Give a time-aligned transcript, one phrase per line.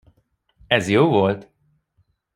[0.67, 1.51] Ez jó volt.